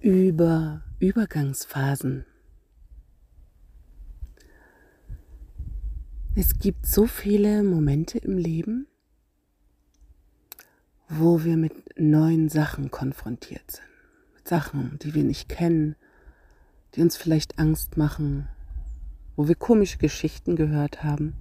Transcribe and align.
über 0.00 0.82
Übergangsphasen. 1.00 2.24
Es 6.36 6.58
gibt 6.58 6.86
so 6.86 7.06
viele 7.06 7.64
Momente 7.64 8.18
im 8.18 8.38
Leben, 8.38 8.86
wo 11.08 11.42
wir 11.42 11.56
mit 11.56 11.72
neuen 11.98 12.48
Sachen 12.48 12.92
konfrontiert 12.92 13.70
sind. 13.70 13.88
Mit 14.36 14.46
Sachen, 14.46 14.98
die 15.02 15.14
wir 15.14 15.24
nicht 15.24 15.48
kennen, 15.48 15.96
die 16.94 17.02
uns 17.02 17.16
vielleicht 17.16 17.58
Angst 17.58 17.96
machen, 17.96 18.46
wo 19.34 19.48
wir 19.48 19.56
komische 19.56 19.98
Geschichten 19.98 20.54
gehört 20.54 21.02
haben 21.02 21.34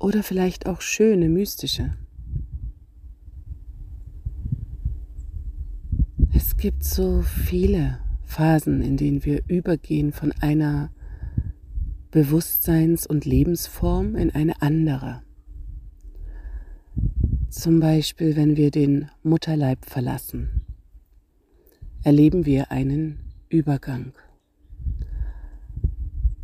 oder 0.00 0.24
vielleicht 0.24 0.66
auch 0.66 0.80
schöne, 0.80 1.28
mystische. 1.28 1.96
Es 6.36 6.58
gibt 6.58 6.84
so 6.84 7.22
viele 7.22 7.98
Phasen, 8.24 8.82
in 8.82 8.98
denen 8.98 9.24
wir 9.24 9.40
übergehen 9.48 10.12
von 10.12 10.32
einer 10.42 10.90
Bewusstseins- 12.10 13.06
und 13.06 13.24
Lebensform 13.24 14.16
in 14.16 14.30
eine 14.34 14.60
andere. 14.60 15.22
Zum 17.48 17.80
Beispiel, 17.80 18.36
wenn 18.36 18.54
wir 18.54 18.70
den 18.70 19.08
Mutterleib 19.22 19.86
verlassen, 19.86 20.60
erleben 22.04 22.44
wir 22.44 22.70
einen 22.70 23.18
Übergang 23.48 24.12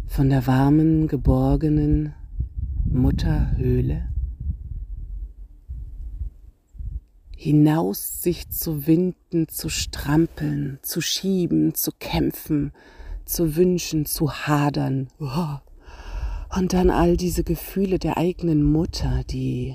von 0.06 0.30
der 0.30 0.46
warmen, 0.46 1.06
geborgenen 1.06 2.14
Mutterhöhle 2.86 4.08
hinaus 7.42 8.22
sich 8.22 8.50
zu 8.50 8.86
winden, 8.86 9.48
zu 9.48 9.68
strampeln, 9.68 10.78
zu 10.82 11.00
schieben, 11.00 11.74
zu 11.74 11.90
kämpfen, 11.98 12.70
zu 13.24 13.56
wünschen, 13.56 14.06
zu 14.06 14.30
hadern. 14.30 15.08
Und 16.56 16.72
dann 16.72 16.88
all 16.88 17.16
diese 17.16 17.42
Gefühle 17.42 17.98
der 17.98 18.16
eigenen 18.16 18.62
Mutter, 18.62 19.24
die 19.24 19.74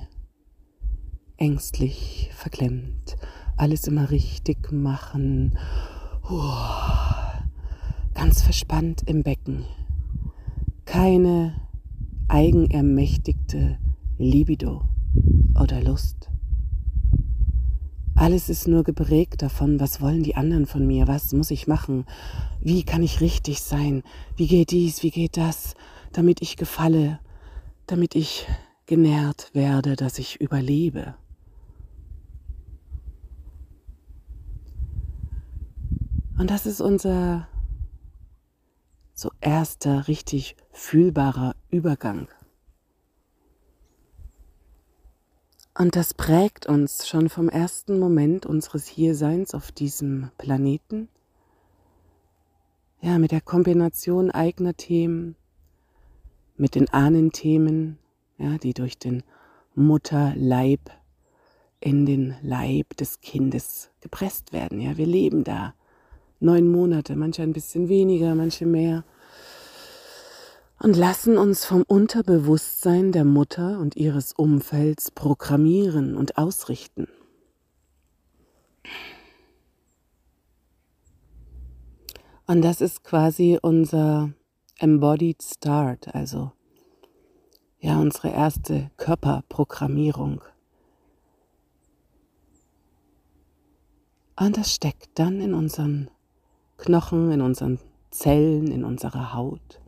ängstlich 1.36 2.30
verklemmt, 2.34 3.18
alles 3.58 3.86
immer 3.86 4.12
richtig 4.12 4.72
machen, 4.72 5.58
ganz 8.14 8.44
verspannt 8.44 9.04
im 9.08 9.24
Becken. 9.24 9.66
Keine 10.86 11.68
eigenermächtigte 12.30 13.78
Libido 14.18 14.88
oder 15.62 15.82
Lust. 15.82 16.30
Alles 18.18 18.50
ist 18.50 18.68
nur 18.68 18.84
geprägt 18.84 19.44
davon, 19.44 19.80
was 19.80 20.02
wollen 20.02 20.24
die 20.24 20.36
anderen 20.36 20.66
von 20.66 20.88
mir, 20.88 21.08
was 21.08 21.34
muss 21.34 21.52
ich 21.52 21.68
machen, 21.68 22.08
wie 22.60 22.84
kann 22.84 23.04
ich 23.04 23.22
richtig 23.22 23.62
sein, 23.62 24.02
wie 24.36 24.48
geht 24.48 24.72
dies, 24.72 25.04
wie 25.04 25.12
geht 25.12 25.38
das, 25.38 25.76
damit 26.14 26.42
ich 26.42 26.58
gefalle, 26.58 27.20
damit 27.86 28.16
ich 28.16 28.48
genährt 28.88 29.52
werde, 29.54 29.96
dass 29.96 30.18
ich 30.18 30.42
überlebe. 30.42 31.14
Und 36.40 36.50
das 36.50 36.66
ist 36.66 36.82
unser 36.82 37.48
so 39.14 39.30
erster 39.42 40.08
richtig 40.08 40.56
fühlbarer 40.72 41.56
Übergang. 41.70 42.28
Und 45.78 45.96
das 45.96 46.16
prägt 46.16 46.66
uns 46.66 47.08
schon 47.08 47.30
vom 47.30 47.50
ersten 47.50 48.00
Moment 48.00 48.48
unseres 48.48 48.88
Hierseins 48.88 49.54
auf 49.54 49.72
diesem 49.72 50.32
Planeten. 50.40 51.08
Ja, 53.00 53.20
mit 53.20 53.32
der 53.32 53.42
Kombination 53.42 54.32
eigener 54.32 54.74
Themen, 54.74 55.36
mit 56.56 56.74
den 56.74 56.90
Ahnenthemen, 56.90 58.00
ja, 58.40 58.58
die 58.58 58.74
durch 58.74 58.98
den 58.98 59.22
Mutterleib 59.76 60.80
in 61.80 62.08
den 62.08 62.36
Leib 62.42 62.98
des 62.98 63.22
Kindes 63.22 63.92
gepresst 64.02 64.54
werden. 64.54 64.82
Ja, 64.82 64.98
wir 64.98 65.06
leben 65.06 65.44
da 65.44 65.76
neun 66.40 66.72
Monate, 66.72 67.16
manche 67.16 67.44
ein 67.44 67.54
bisschen 67.54 67.88
weniger, 67.88 68.34
manche 68.34 68.66
mehr 68.66 69.04
und 70.80 70.96
lassen 70.96 71.38
uns 71.38 71.66
vom 71.66 71.84
Unterbewusstsein 71.84 73.12
der 73.12 73.26
Mutter 73.26 73.80
und 73.80 73.96
ihres 73.96 74.34
Umfelds 74.34 75.12
programmieren 75.12 76.16
und 76.16 76.38
ausrichten. 76.38 77.08
Und 82.46 82.62
das 82.62 82.80
ist 82.80 83.04
quasi 83.04 83.60
unser 83.62 84.32
Embodied 84.80 85.44
Start, 85.44 86.14
also 86.16 86.52
ja, 87.80 88.00
unsere 88.00 88.30
erste 88.30 88.90
Körperprogrammierung. 88.98 90.42
Und 94.40 94.58
das 94.58 94.74
steckt 94.74 95.10
dann 95.16 95.42
in 95.42 95.54
unseren 95.54 96.10
Knochen, 96.78 97.32
in 97.32 97.42
unseren 97.42 97.80
Zellen, 98.12 98.72
in 98.72 98.86
unserer 98.86 99.34
Haut. 99.34 99.82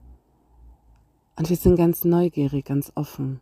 Und 1.39 1.49
wir 1.49 1.55
sind 1.55 1.77
ganz 1.77 2.03
neugierig, 2.03 2.65
ganz 2.65 2.91
offen. 2.95 3.39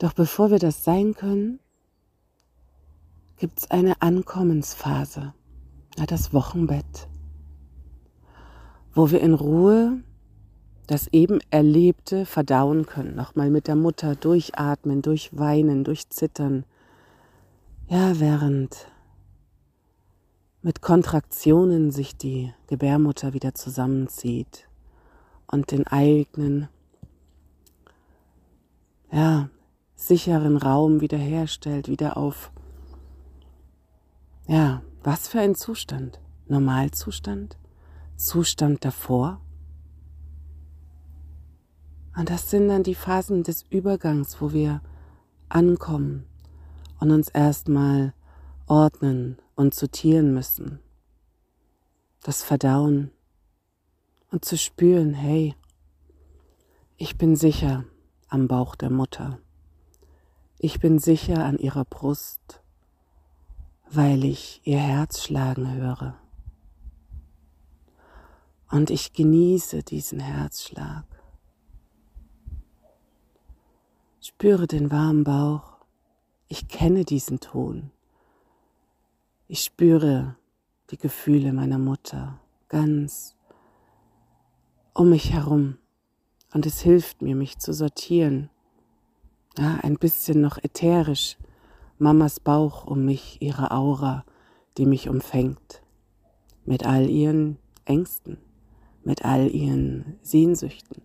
Doch 0.00 0.14
bevor 0.14 0.50
wir 0.50 0.58
das 0.58 0.82
sein 0.82 1.14
können, 1.14 1.60
gibt 3.38 3.60
es 3.60 3.70
eine 3.70 4.02
Ankommensphase, 4.02 5.32
das 6.08 6.32
Wochenbett, 6.34 7.08
wo 8.94 9.12
wir 9.12 9.20
in 9.20 9.32
Ruhe 9.32 10.02
das 10.88 11.06
eben 11.12 11.38
Erlebte 11.50 12.26
verdauen 12.26 12.84
können, 12.84 13.14
nochmal 13.14 13.50
mit 13.50 13.68
der 13.68 13.76
Mutter 13.76 14.16
durchatmen, 14.16 15.02
durchweinen, 15.02 15.84
durchzittern. 15.84 16.64
Ja, 17.86 18.18
während 18.18 18.88
mit 20.66 20.82
Kontraktionen 20.82 21.92
sich 21.92 22.16
die 22.16 22.52
Gebärmutter 22.66 23.34
wieder 23.34 23.54
zusammenzieht 23.54 24.68
und 25.46 25.70
den 25.70 25.86
eigenen, 25.86 26.66
ja, 29.12 29.48
sicheren 29.94 30.56
Raum 30.56 31.00
wiederherstellt, 31.00 31.86
wieder 31.86 32.16
auf, 32.16 32.50
ja, 34.48 34.82
was 35.04 35.28
für 35.28 35.38
ein 35.38 35.54
Zustand? 35.54 36.18
Normalzustand? 36.48 37.56
Zustand 38.16 38.84
davor? 38.84 39.40
Und 42.16 42.28
das 42.28 42.50
sind 42.50 42.66
dann 42.66 42.82
die 42.82 42.96
Phasen 42.96 43.44
des 43.44 43.62
Übergangs, 43.70 44.40
wo 44.40 44.52
wir 44.52 44.82
ankommen 45.48 46.26
und 46.98 47.12
uns 47.12 47.28
erstmal 47.28 48.14
ordnen 48.66 49.38
und 49.54 49.74
sortieren 49.74 50.34
müssen. 50.34 50.80
Das 52.22 52.42
Verdauen 52.42 53.10
und 54.30 54.44
zu 54.44 54.58
spüren, 54.58 55.14
hey, 55.14 55.54
ich 56.96 57.16
bin 57.16 57.36
sicher 57.36 57.84
am 58.28 58.48
Bauch 58.48 58.74
der 58.74 58.90
Mutter. 58.90 59.38
Ich 60.58 60.80
bin 60.80 60.98
sicher 60.98 61.44
an 61.44 61.58
ihrer 61.58 61.84
Brust, 61.84 62.62
weil 63.90 64.24
ich 64.24 64.60
ihr 64.64 64.78
Herz 64.78 65.22
schlagen 65.22 65.72
höre. 65.74 66.18
Und 68.70 68.90
ich 68.90 69.12
genieße 69.12 69.82
diesen 69.82 70.18
Herzschlag. 70.18 71.04
Spüre 74.20 74.66
den 74.66 74.90
warmen 74.90 75.22
Bauch. 75.22 75.76
Ich 76.48 76.66
kenne 76.66 77.04
diesen 77.04 77.38
Ton. 77.38 77.92
Ich 79.48 79.60
spüre 79.60 80.34
die 80.90 80.96
Gefühle 80.96 81.52
meiner 81.52 81.78
Mutter 81.78 82.40
ganz 82.68 83.36
um 84.92 85.10
mich 85.10 85.32
herum 85.32 85.78
und 86.52 86.66
es 86.66 86.80
hilft 86.80 87.22
mir, 87.22 87.36
mich 87.36 87.58
zu 87.58 87.72
sortieren. 87.72 88.50
Ja, 89.56 89.78
ein 89.82 89.98
bisschen 89.98 90.40
noch 90.40 90.58
ätherisch. 90.58 91.36
Mamas 91.98 92.40
Bauch 92.40 92.86
um 92.86 93.04
mich, 93.04 93.40
ihre 93.40 93.70
Aura, 93.70 94.24
die 94.78 94.86
mich 94.86 95.08
umfängt. 95.08 95.80
Mit 96.64 96.84
all 96.84 97.08
ihren 97.08 97.56
Ängsten, 97.84 98.38
mit 99.04 99.24
all 99.24 99.48
ihren 99.48 100.18
Sehnsüchten. 100.22 101.02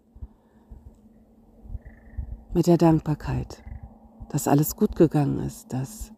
Mit 2.55 2.65
der 2.65 2.77
Dankbarkeit, 2.77 3.63
dass 4.29 4.47
alles 4.47 4.75
gut 4.75 4.95
gegangen 4.95 5.39
ist, 5.41 5.71
dass 5.71 6.11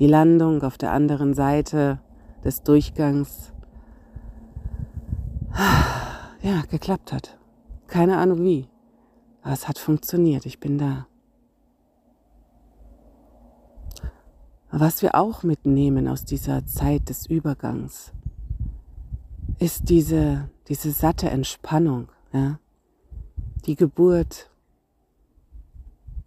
die 0.00 0.06
Landung 0.06 0.62
auf 0.62 0.78
der 0.78 0.92
anderen 0.92 1.34
Seite 1.34 2.00
des 2.42 2.62
Durchgangs 2.62 3.52
ja, 6.42 6.62
geklappt 6.70 7.12
hat. 7.12 7.38
Keine 7.86 8.16
Ahnung 8.16 8.42
wie. 8.42 8.68
Aber 9.42 9.52
es 9.52 9.68
hat 9.68 9.78
funktioniert. 9.78 10.46
Ich 10.46 10.58
bin 10.58 10.78
da. 10.78 11.06
Was 14.70 15.02
wir 15.02 15.16
auch 15.16 15.42
mitnehmen 15.42 16.08
aus 16.08 16.24
dieser 16.24 16.64
Zeit 16.64 17.08
des 17.08 17.26
Übergangs, 17.26 18.12
ist 19.58 19.88
diese, 19.88 20.48
diese 20.68 20.92
satte 20.92 21.28
Entspannung. 21.28 22.08
Ja? 22.32 22.58
Die 23.66 23.74
Geburt 23.74 24.49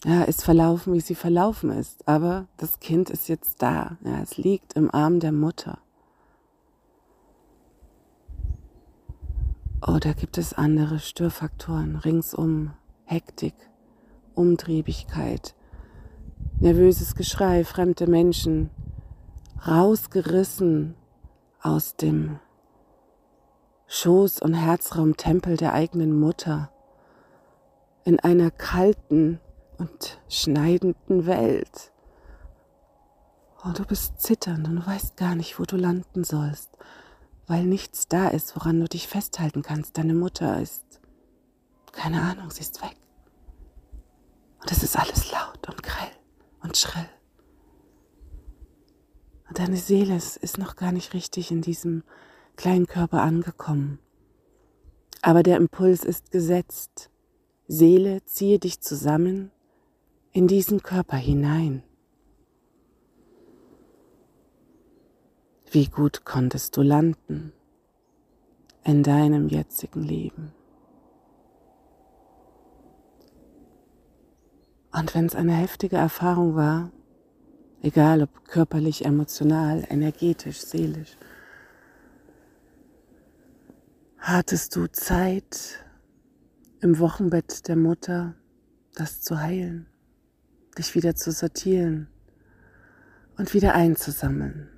ja, 0.05 0.23
ist 0.23 0.43
verlaufen, 0.43 0.93
wie 0.93 0.99
sie 0.99 1.15
verlaufen 1.15 1.69
ist, 1.69 2.07
aber 2.07 2.47
das 2.57 2.79
Kind 2.79 3.09
ist 3.09 3.29
jetzt 3.29 3.61
da. 3.61 3.97
Ja, 4.03 4.21
es 4.21 4.37
liegt 4.37 4.73
im 4.73 4.93
Arm 4.93 5.19
der 5.19 5.31
Mutter. 5.31 5.79
Oder 9.85 10.13
gibt 10.13 10.37
es 10.37 10.53
andere 10.53 10.99
Störfaktoren 10.99 11.97
ringsum? 11.97 12.73
Hektik, 13.05 13.53
Umtriebigkeit, 14.33 15.55
nervöses 16.59 17.15
Geschrei, 17.15 17.65
fremde 17.65 18.07
Menschen, 18.07 18.69
rausgerissen 19.67 20.95
aus 21.61 21.95
dem 21.95 22.39
Schoß- 23.89 24.41
und 24.41 24.53
Herzraumtempel 24.53 25.57
der 25.57 25.73
eigenen 25.73 26.17
Mutter 26.17 26.71
in 28.05 28.19
einer 28.19 28.51
kalten 28.51 29.39
und 29.83 30.17
schneidenden 30.29 31.25
Welt. 31.25 31.91
Und 33.63 33.79
du 33.79 33.85
bist 33.85 34.21
zitternd 34.21 34.67
und 34.67 34.77
du 34.77 34.85
weißt 34.85 35.17
gar 35.17 35.35
nicht, 35.35 35.59
wo 35.59 35.63
du 35.63 35.75
landen 35.75 36.23
sollst, 36.23 36.69
weil 37.47 37.65
nichts 37.65 38.07
da 38.07 38.29
ist, 38.29 38.55
woran 38.55 38.79
du 38.79 38.87
dich 38.87 39.07
festhalten 39.09 39.61
kannst. 39.61 39.97
Deine 39.97 40.13
Mutter 40.13 40.61
ist, 40.61 41.01
keine 41.91 42.21
Ahnung, 42.21 42.49
sie 42.49 42.61
ist 42.61 42.81
weg. 42.81 42.95
Und 44.61 44.71
es 44.71 44.83
ist 44.83 44.97
alles 44.97 45.31
laut 45.31 45.67
und 45.67 45.83
grell 45.83 46.11
und 46.61 46.77
schrill. 46.77 47.09
Und 49.49 49.59
deine 49.59 49.77
Seele 49.77 50.15
ist 50.15 50.57
noch 50.57 50.77
gar 50.77 50.93
nicht 50.93 51.13
richtig 51.13 51.51
in 51.51 51.61
diesem 51.61 52.03
kleinen 52.55 52.87
Körper 52.87 53.21
angekommen. 53.21 53.99
Aber 55.21 55.43
der 55.43 55.57
Impuls 55.57 56.05
ist 56.05 56.31
gesetzt. 56.31 57.09
Seele, 57.67 58.23
ziehe 58.25 58.59
dich 58.59 58.79
zusammen 58.81 59.52
in 60.33 60.47
diesen 60.47 60.81
Körper 60.81 61.17
hinein. 61.17 61.83
Wie 65.69 65.85
gut 65.85 66.25
konntest 66.25 66.75
du 66.75 66.81
landen 66.81 67.53
in 68.83 69.03
deinem 69.03 69.47
jetzigen 69.47 70.01
Leben? 70.01 70.51
Und 74.91 75.15
wenn 75.15 75.25
es 75.25 75.35
eine 75.35 75.53
heftige 75.53 75.97
Erfahrung 75.97 76.55
war, 76.55 76.91
egal 77.81 78.23
ob 78.23 78.45
körperlich, 78.45 79.05
emotional, 79.05 79.85
energetisch, 79.89 80.61
seelisch, 80.61 81.15
hattest 84.17 84.75
du 84.75 84.87
Zeit 84.91 85.85
im 86.81 86.97
Wochenbett 86.99 87.67
der 87.67 87.75
Mutter, 87.75 88.35
das 88.95 89.21
zu 89.21 89.39
heilen, 89.39 89.87
dich 90.73 90.95
wieder 90.95 91.15
zu 91.15 91.31
sortieren 91.31 92.07
und 93.37 93.53
wieder 93.53 93.75
einzusammeln. 93.75 94.69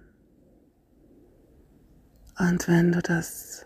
Und 2.37 2.67
wenn 2.67 2.91
du 2.91 3.01
das 3.01 3.65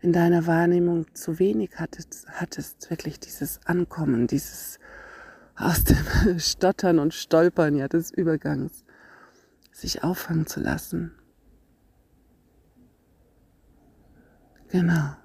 in 0.00 0.12
deiner 0.12 0.46
Wahrnehmung 0.46 1.12
zu 1.14 1.38
wenig 1.38 1.70
hattest, 1.76 2.26
hattest 2.28 2.90
wirklich 2.90 3.18
dieses 3.18 3.60
Ankommen, 3.64 4.26
dieses 4.26 4.78
aus 5.56 5.84
dem 5.84 6.38
Stottern 6.38 6.98
und 6.98 7.14
Stolpern 7.14 7.74
ja 7.76 7.88
des 7.88 8.10
Übergangs, 8.10 8.84
sich 9.72 10.04
auffangen 10.04 10.46
zu 10.46 10.60
lassen. 10.60 11.12
Genau. 14.68 15.16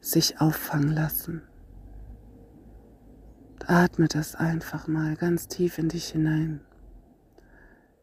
Sich 0.00 0.40
auffangen 0.40 0.92
lassen. 0.92 1.42
Atme 3.68 4.08
das 4.08 4.34
einfach 4.34 4.86
mal 4.86 5.16
ganz 5.16 5.48
tief 5.48 5.78
in 5.78 5.88
dich 5.88 6.08
hinein. 6.08 6.60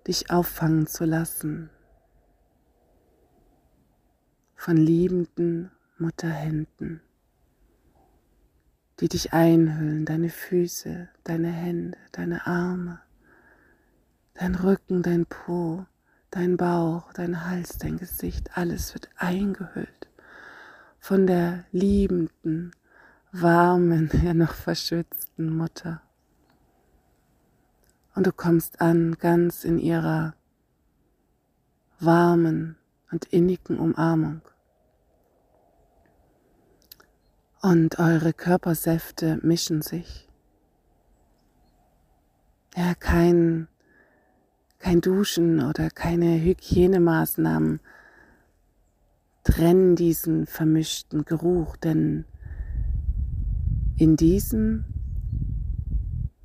Dich 0.08 0.32
auffangen 0.32 0.88
zu 0.88 1.06
lassen. 1.06 1.70
Von 4.56 4.78
liebenden 4.78 5.72
Mutterhänden, 5.98 7.02
die 9.00 9.10
dich 9.10 9.34
einhüllen, 9.34 10.06
deine 10.06 10.30
Füße, 10.30 11.10
deine 11.24 11.50
Hände, 11.52 11.98
deine 12.12 12.48
Arme, 12.48 13.02
dein 14.34 14.56
Rücken, 14.56 15.04
dein 15.04 15.26
Po, 15.26 15.86
dein 16.32 16.56
Bauch, 16.58 17.12
dein 17.14 17.46
Hals, 17.46 17.78
dein 17.78 17.98
Gesicht, 17.98 18.58
alles 18.58 18.94
wird 18.94 19.10
eingehüllt 19.18 20.08
von 21.04 21.28
der 21.28 21.66
liebenden, 21.74 22.72
warmen, 23.34 24.10
ja 24.24 24.34
noch 24.34 24.54
verschützten 24.54 25.58
Mutter. 25.58 26.02
Und 28.16 28.26
du 28.26 28.32
kommst 28.32 28.80
an 28.80 29.18
ganz 29.20 29.66
in 29.66 29.78
ihrer 29.78 30.36
warmen 32.00 32.78
und 33.12 33.26
innigen 33.26 33.78
Umarmung. 33.78 34.42
und 37.64 37.98
eure 37.98 38.34
Körpersäfte 38.34 39.40
mischen 39.42 39.82
sich. 39.82 40.28
Ja, 42.76 42.94
kein, 42.94 43.70
kein 44.80 45.00
Duschen 45.00 45.64
oder 45.64 45.90
keine 45.90 46.42
Hygienemaßnahmen 46.42 47.80
trennen 49.46 49.96
diesen 49.96 50.46
vermischten 50.46 51.24
Geruch, 51.24 51.78
denn 51.78 52.26
in 54.04 54.18
diesem 54.18 54.84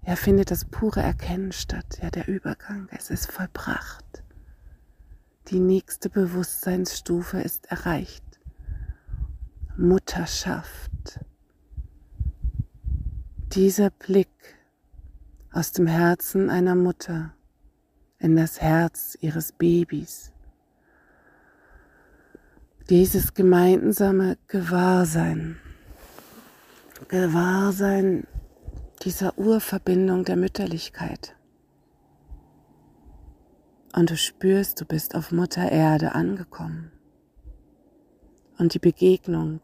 ja, 0.06 0.14
findet 0.14 0.52
das 0.52 0.64
pure 0.64 1.00
Erkennen 1.00 1.50
statt, 1.50 1.98
ja, 2.00 2.08
der 2.08 2.28
Übergang, 2.28 2.88
es 2.92 3.10
ist 3.10 3.32
vollbracht. 3.32 4.22
Die 5.48 5.58
nächste 5.58 6.08
Bewusstseinsstufe 6.08 7.40
ist 7.40 7.66
erreicht. 7.66 8.22
Mutterschaft. 9.76 11.18
Dieser 13.52 13.90
Blick 13.90 14.56
aus 15.50 15.72
dem 15.72 15.88
Herzen 15.88 16.50
einer 16.50 16.76
Mutter 16.76 17.34
in 18.20 18.36
das 18.36 18.60
Herz 18.60 19.18
ihres 19.20 19.50
Babys. 19.50 20.32
Dieses 22.88 23.34
gemeinsame 23.34 24.38
Gewahrsein, 24.46 25.56
Gewahrsein 27.06 28.26
dieser 29.02 29.38
Urverbindung 29.38 30.24
der 30.24 30.36
Mütterlichkeit. 30.36 31.36
Und 33.94 34.10
du 34.10 34.16
spürst, 34.16 34.80
du 34.80 34.84
bist 34.84 35.14
auf 35.14 35.32
Mutter 35.32 35.70
Erde 35.70 36.14
angekommen. 36.14 36.92
Und 38.58 38.74
die 38.74 38.78
Begegnung 38.78 39.60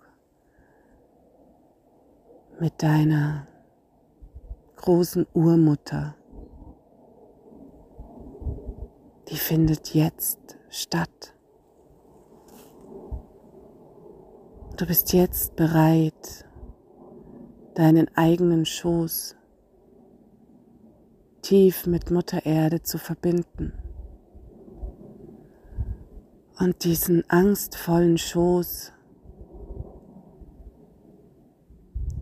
mit 2.61 2.83
deiner 2.83 3.47
großen 4.76 5.26
Urmutter. 5.33 6.14
Die 9.29 9.37
findet 9.37 9.95
jetzt 9.95 10.59
statt. 10.69 11.35
Du 14.76 14.87
bist 14.87 15.12
jetzt 15.12 15.57
bereit, 15.57 16.44
deinen 17.75 18.09
eigenen 18.16 18.64
Schoß 18.64 19.37
tief 21.43 21.87
mit 21.87 22.11
Mutter 22.11 22.47
Erde 22.47 22.83
zu 22.83 22.99
verbinden 22.99 23.73
und 26.59 26.85
diesen 26.85 27.28
angstvollen 27.28 28.19
Schoß 28.19 28.93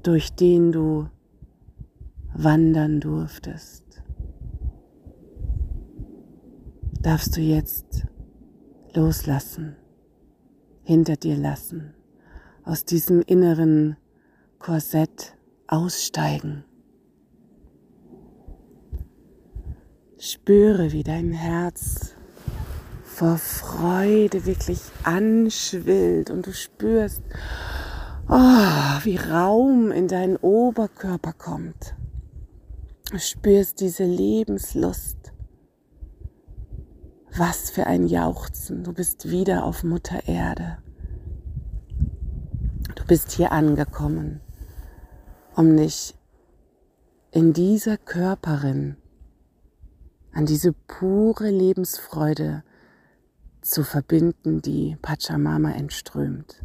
durch 0.03 0.35
den 0.35 0.73
du 0.73 1.09
wandern 2.35 3.01
durftest, 3.01 4.03
darfst 7.01 7.37
du 7.37 7.41
jetzt 7.41 8.07
loslassen, 8.95 9.77
hinter 10.83 11.17
dir 11.17 11.37
lassen, 11.37 11.95
aus 12.65 12.85
diesem 12.85 13.21
inneren 13.23 13.97
Korsett 14.59 15.37
aussteigen. 15.73 16.65
Spüre, 20.19 20.93
wie 20.93 21.03
dein 21.03 21.33
Herz 21.33 22.15
vor 23.03 23.39
Freude 23.39 24.45
wirklich 24.45 24.81
anschwillt 25.03 26.31
und 26.31 26.47
du 26.47 26.53
spürst, 26.53 27.23
oh, 28.29 29.05
wie 29.05 29.17
Raum 29.17 29.91
in 29.91 30.09
deinen 30.09 30.37
Oberkörper 30.37 31.33
kommt. 31.33 31.97
Du 33.11 33.19
spürst 33.19 33.81
diese 33.81 34.05
Lebenslust. 34.05 35.33
Was 37.35 37.71
für 37.71 37.87
ein 37.87 38.07
Jauchzen. 38.07 38.85
Du 38.85 38.93
bist 38.93 39.31
wieder 39.31 39.65
auf 39.65 39.85
Mutter 39.85 40.29
Erde. 40.29 40.79
Du 42.95 43.05
bist 43.07 43.33
hier 43.33 43.53
angekommen, 43.53 44.41
um 45.55 45.77
dich 45.77 46.15
in 47.31 47.53
dieser 47.53 47.97
Körperin 47.97 48.97
an 50.33 50.47
diese 50.47 50.73
pure 50.73 51.51
Lebensfreude 51.51 52.65
zu 53.61 53.85
verbinden, 53.85 54.63
die 54.63 54.97
Pachamama 55.01 55.73
entströmt. 55.73 56.65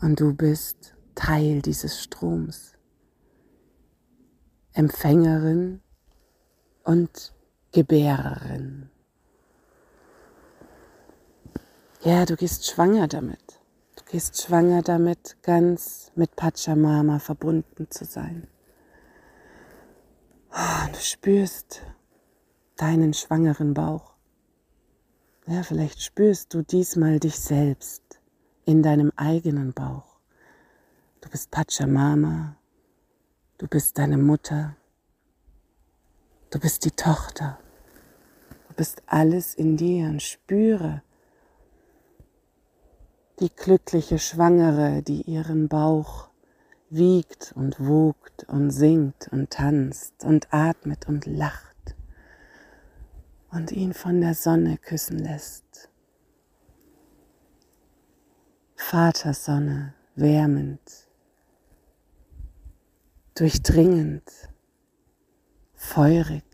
Und 0.00 0.20
du 0.20 0.34
bist 0.34 0.94
Teil 1.14 1.62
dieses 1.62 2.02
Stroms, 2.02 2.74
Empfängerin 4.72 5.80
und 6.84 7.34
Gebärerin. 7.72 8.90
Ja, 12.02 12.24
du 12.24 12.36
gehst 12.36 12.66
schwanger 12.66 13.08
damit. 13.08 13.59
Gehst 14.10 14.42
schwanger 14.42 14.82
damit, 14.82 15.36
ganz 15.42 16.10
mit 16.16 16.34
Pachamama 16.34 17.20
verbunden 17.20 17.88
zu 17.90 18.04
sein. 18.04 18.48
Du 20.92 20.98
spürst 20.98 21.82
deinen 22.74 23.14
schwangeren 23.14 23.72
Bauch. 23.72 24.14
Ja, 25.46 25.62
vielleicht 25.62 26.02
spürst 26.02 26.52
du 26.52 26.62
diesmal 26.62 27.20
dich 27.20 27.38
selbst 27.38 28.20
in 28.64 28.82
deinem 28.82 29.12
eigenen 29.14 29.72
Bauch. 29.72 30.18
Du 31.20 31.28
bist 31.28 31.52
Pachamama, 31.52 32.56
du 33.58 33.68
bist 33.68 33.96
deine 33.96 34.18
Mutter, 34.18 34.76
du 36.50 36.58
bist 36.58 36.84
die 36.84 36.90
Tochter, 36.90 37.60
du 38.66 38.74
bist 38.74 39.02
alles 39.06 39.54
in 39.54 39.76
dir 39.76 40.08
und 40.08 40.20
spüre 40.20 41.02
die 43.40 43.50
glückliche 43.54 44.18
Schwangere, 44.18 45.02
die 45.02 45.22
ihren 45.22 45.68
Bauch 45.68 46.28
wiegt 46.90 47.52
und 47.54 47.80
wogt 47.80 48.44
und 48.44 48.70
singt 48.70 49.28
und 49.32 49.50
tanzt 49.50 50.24
und 50.24 50.52
atmet 50.52 51.08
und 51.08 51.24
lacht 51.24 51.96
und 53.50 53.72
ihn 53.72 53.94
von 53.94 54.20
der 54.20 54.34
Sonne 54.34 54.76
küssen 54.76 55.18
lässt. 55.18 55.88
Vatersonne, 58.76 59.94
wärmend, 60.16 61.08
durchdringend, 63.34 64.30
feurig. 65.74 66.44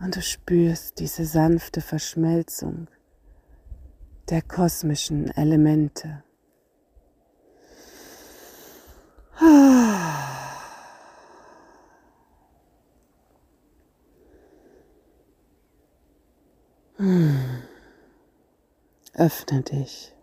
Und 0.00 0.16
du 0.16 0.22
spürst 0.22 0.98
diese 0.98 1.24
sanfte 1.26 1.80
Verschmelzung 1.80 2.88
der 4.32 4.40
kosmischen 4.40 5.30
Elemente. 5.36 6.24
Öffne 19.12 19.60
dich. 19.70 20.14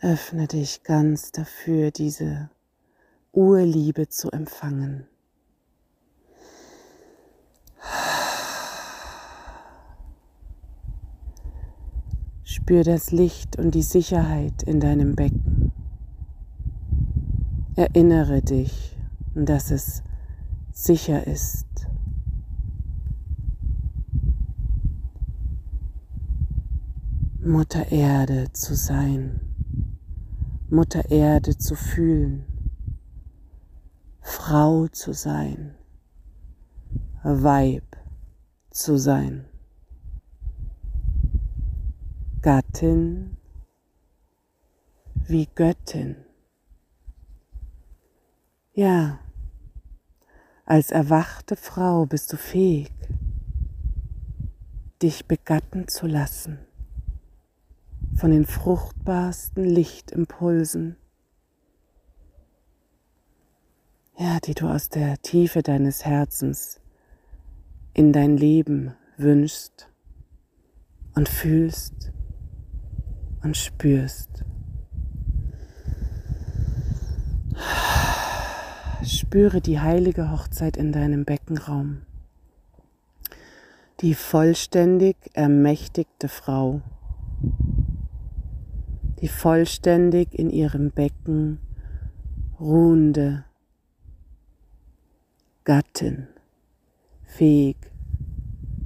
Öffne 0.00 0.48
dich 0.48 0.82
ganz 0.82 1.30
dafür, 1.30 1.92
diese 1.92 2.50
Urliebe 3.30 4.08
zu 4.08 4.32
empfangen. 4.32 5.06
Spür 12.62 12.84
das 12.84 13.10
Licht 13.10 13.58
und 13.58 13.74
die 13.74 13.82
Sicherheit 13.82 14.62
in 14.62 14.78
deinem 14.78 15.16
Becken. 15.16 15.72
Erinnere 17.74 18.40
dich, 18.40 18.96
dass 19.34 19.72
es 19.72 20.04
sicher 20.70 21.26
ist. 21.26 21.66
Mutter 27.40 27.90
Erde 27.90 28.52
zu 28.52 28.76
sein, 28.76 29.40
Mutter 30.70 31.10
Erde 31.10 31.58
zu 31.58 31.74
fühlen, 31.74 32.44
Frau 34.20 34.86
zu 34.86 35.12
sein, 35.12 35.74
Weib 37.24 37.96
zu 38.70 38.96
sein, 38.98 39.46
Gattin 42.42 43.36
wie 45.28 45.46
Göttin. 45.54 46.16
Ja, 48.72 49.20
als 50.64 50.90
erwachte 50.90 51.54
Frau 51.54 52.04
bist 52.04 52.32
du 52.32 52.36
fähig, 52.36 52.90
dich 55.00 55.26
begatten 55.26 55.86
zu 55.86 56.08
lassen 56.08 56.58
von 58.16 58.32
den 58.32 58.44
fruchtbarsten 58.44 59.64
Lichtimpulsen, 59.64 60.96
ja, 64.18 64.40
die 64.40 64.54
du 64.54 64.66
aus 64.66 64.88
der 64.88 65.22
Tiefe 65.22 65.62
deines 65.62 66.04
Herzens 66.04 66.80
in 67.94 68.12
dein 68.12 68.36
Leben 68.36 68.96
wünschst 69.16 69.88
und 71.14 71.28
fühlst 71.28 72.10
und 73.42 73.56
spürst. 73.56 74.44
Spüre 79.04 79.60
die 79.60 79.80
heilige 79.80 80.30
Hochzeit 80.30 80.76
in 80.76 80.92
deinem 80.92 81.24
Beckenraum. 81.24 82.02
Die 84.00 84.14
vollständig 84.14 85.16
ermächtigte 85.34 86.28
Frau 86.28 86.82
die 89.22 89.28
vollständig 89.28 90.34
in 90.34 90.50
ihrem 90.50 90.90
Becken 90.90 91.60
ruhende 92.58 93.44
Gattin, 95.62 96.26
fähig, 97.24 97.76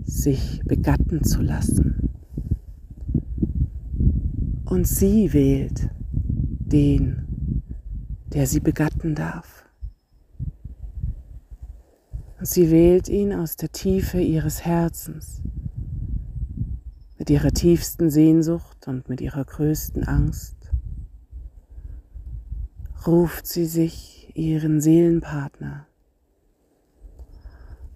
sich 0.04 0.60
begatten 0.64 1.24
zu 1.24 1.40
lassen. 1.40 2.05
Und 4.66 4.86
sie 4.86 5.32
wählt 5.32 5.88
den, 6.10 7.62
der 8.32 8.46
sie 8.46 8.60
begatten 8.60 9.14
darf. 9.14 9.64
Und 12.38 12.46
sie 12.46 12.70
wählt 12.70 13.08
ihn 13.08 13.32
aus 13.32 13.56
der 13.56 13.72
Tiefe 13.72 14.20
ihres 14.20 14.64
Herzens 14.64 15.42
mit 17.18 17.30
ihrer 17.30 17.50
tiefsten 17.50 18.10
Sehnsucht 18.10 18.86
und 18.86 19.08
mit 19.08 19.20
ihrer 19.20 19.44
größten 19.44 20.04
Angst, 20.04 20.56
ruft 23.06 23.46
sie 23.46 23.64
sich 23.64 24.32
ihren 24.36 24.80
Seelenpartner. 24.80 25.86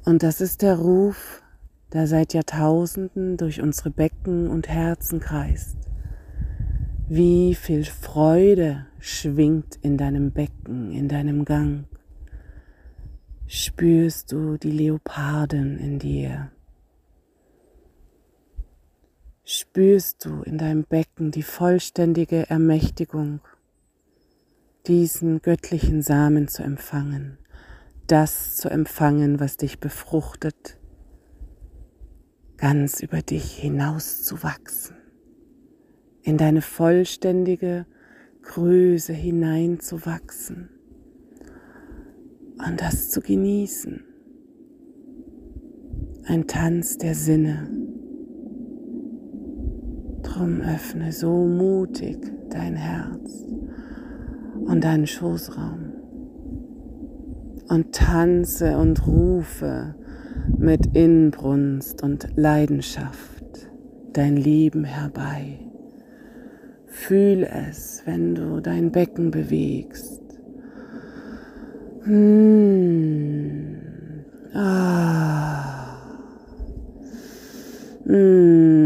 Und 0.04 0.22
das 0.22 0.40
ist 0.40 0.62
der 0.62 0.76
Ruf, 0.76 1.42
der 1.92 2.06
seit 2.06 2.32
Jahrtausenden 2.32 3.36
durch 3.36 3.60
unsere 3.60 3.90
Becken 3.90 4.48
und 4.48 4.68
Herzen 4.68 5.20
kreist. 5.20 5.76
Wie 7.12 7.56
viel 7.56 7.84
Freude 7.84 8.86
schwingt 9.00 9.76
in 9.82 9.98
deinem 9.98 10.30
Becken, 10.30 10.92
in 10.92 11.08
deinem 11.08 11.44
Gang. 11.44 11.86
Spürst 13.48 14.30
du 14.30 14.56
die 14.56 14.70
Leoparden 14.70 15.76
in 15.78 15.98
dir? 15.98 16.52
spürst 19.50 20.24
du 20.24 20.42
in 20.42 20.58
deinem 20.58 20.84
Becken 20.84 21.32
die 21.32 21.42
vollständige 21.42 22.48
Ermächtigung, 22.48 23.40
diesen 24.86 25.42
göttlichen 25.42 26.02
Samen 26.02 26.46
zu 26.46 26.62
empfangen, 26.62 27.36
das 28.06 28.54
zu 28.56 28.68
empfangen, 28.68 29.40
was 29.40 29.56
dich 29.56 29.80
befruchtet, 29.80 30.78
ganz 32.58 33.00
über 33.00 33.22
dich 33.22 33.56
hinaus 33.56 34.22
zu 34.22 34.44
wachsen, 34.44 34.94
in 36.22 36.36
deine 36.36 36.62
vollständige 36.62 37.86
Größe 38.42 39.12
hineinzuwachsen 39.12 40.70
und 42.66 42.80
das 42.80 43.10
zu 43.10 43.20
genießen. 43.20 44.04
Ein 46.24 46.46
Tanz 46.46 46.98
der 46.98 47.14
Sinne 47.14 47.68
Drum 50.22 50.60
öffne 50.60 51.12
so 51.12 51.46
mutig 51.46 52.18
dein 52.50 52.76
Herz 52.76 53.46
und 54.64 54.84
deinen 54.84 55.06
Schoßraum 55.06 55.92
und 57.68 57.94
tanze 57.94 58.76
und 58.76 59.06
rufe 59.06 59.94
mit 60.58 60.94
Inbrunst 60.94 62.02
und 62.02 62.28
Leidenschaft 62.36 63.44
dein 64.12 64.36
Leben 64.36 64.84
herbei. 64.84 65.69
Fühl 66.90 67.44
es, 67.44 68.02
wenn 68.04 68.34
du 68.34 68.60
dein 68.60 68.90
Becken 68.90 69.30
bewegst. 69.30 70.20
Hm. 72.02 73.76
Ah. 74.52 75.96
Hm. 78.04 78.80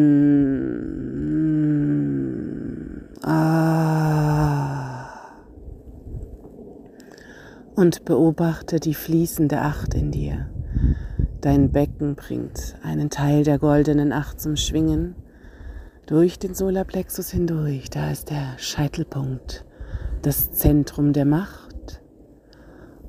Und 7.75 8.05
beobachte 8.05 8.81
die 8.81 8.95
fließende 8.95 9.61
Acht 9.61 9.95
in 9.95 10.11
dir. 10.11 10.49
Dein 11.41 11.73
Becken 11.73 12.15
bringt 12.15 12.77
einen 12.83 13.11
Teil 13.11 13.45
der 13.45 13.59
goldenen 13.59 14.13
Acht 14.13 14.41
zum 14.41 14.57
Schwingen 14.57 15.17
durch 16.07 16.39
den 16.39 16.55
Solarplexus 16.55 17.31
hindurch. 17.31 17.91
Da 17.91 18.11
ist 18.11 18.31
der 18.31 18.59
Scheitelpunkt, 18.59 19.65
das 20.23 20.53
Zentrum 20.53 21.13
der 21.13 21.25
Macht 21.25 22.01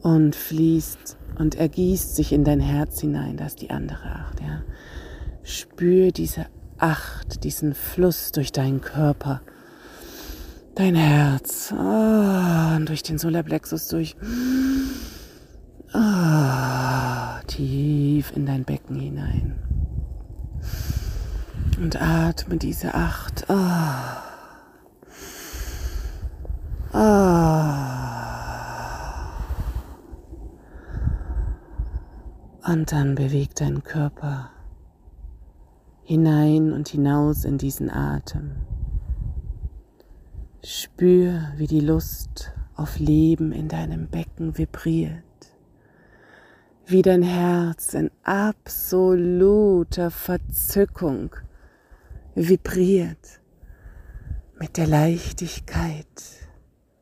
und 0.02 0.36
fließt 0.36 1.18
und 1.38 1.56
ergießt 1.56 2.16
sich 2.16 2.32
in 2.32 2.44
dein 2.44 2.60
Herz 2.60 3.02
hinein. 3.02 3.38
Das 3.38 3.50
ist 3.50 3.62
die 3.62 3.72
andere 3.72 4.06
Acht. 4.06 4.40
Ja. 4.42 4.62
Spür 5.44 6.12
diese 6.12 6.46
Acht, 6.78 7.44
diesen 7.44 7.74
Fluss 7.74 8.32
durch 8.32 8.52
deinen 8.52 8.82
Körper, 8.82 9.42
dein 10.76 10.96
Herz 10.96 11.74
oh, 11.74 12.76
und 12.76 12.90
durch 12.90 13.04
den 13.04 13.18
Solarplexus 13.18 13.88
durch. 13.88 14.16
Oh, 15.94 17.48
tief 17.48 18.36
in 18.36 18.46
dein 18.46 18.66
Becken 18.66 19.00
hinein. 19.00 19.75
Und 21.78 22.02
atme 22.02 22.58
diese 22.58 22.94
acht. 22.94 23.50
Ah. 23.50 24.24
Ah. 26.94 28.06
Und 32.68 32.92
dann 32.92 33.16
bewegt 33.16 33.62
dein 33.62 33.84
Körper 33.84 34.52
hinein 36.04 36.72
und 36.72 36.88
hinaus 36.88 37.44
in 37.46 37.58
diesen 37.58 37.90
Atem. 37.90 38.52
Spür, 40.64 41.52
wie 41.58 41.68
die 41.68 41.82
Lust 41.82 42.54
auf 42.76 43.00
Leben 43.00 43.52
in 43.52 43.68
deinem 43.68 44.08
Becken 44.08 44.58
vibriert, 44.58 45.24
wie 46.86 47.02
dein 47.02 47.24
Herz 47.24 47.94
in 47.94 48.10
absoluter 48.24 50.10
Verzückung 50.10 51.36
vibriert 52.36 53.40
mit 54.60 54.76
der 54.76 54.88
Leichtigkeit 54.88 56.06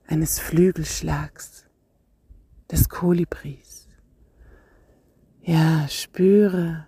eines 0.06 0.40
Flügelschlags 0.40 1.66
des 2.72 2.88
Kolibris. 2.88 3.88
Ja, 5.42 5.88
spüre 5.90 6.88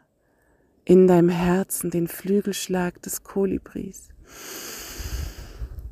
in 0.85 1.07
deinem 1.07 1.29
Herzen 1.29 1.89
den 1.89 2.07
Flügelschlag 2.07 3.01
des 3.01 3.23
Kolibris. 3.23 4.09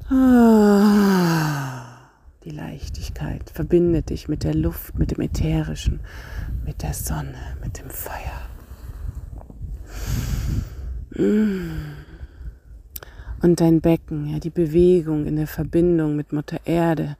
Ah, 0.10 2.12
die 2.43 2.51
Leichtigkeit 2.51 3.50
verbindet 3.50 4.12
dich 4.12 4.27
mit 4.27 4.43
der 4.43 4.53
Luft, 4.53 5.00
mit 5.00 5.10
dem 5.10 5.22
Ätherischen, 5.22 6.01
mit 6.63 6.83
der 6.83 6.93
Sonne, 6.93 7.57
mit 7.62 7.79
dem 7.79 7.89
Feuer. 7.89 8.50
Mmh 11.15 12.03
und 13.43 13.60
dein 13.60 13.82
Becken, 13.82 14.27
ja, 14.27 14.39
die 14.39 14.49
Bewegung 14.49 15.25
in 15.25 15.36
der 15.36 15.47
Verbindung 15.47 16.15
mit 16.15 16.32
Mutter 16.32 16.62
Erde, 16.63 17.17